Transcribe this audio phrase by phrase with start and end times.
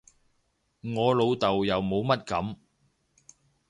[0.95, 2.57] 我老豆又冇乜噉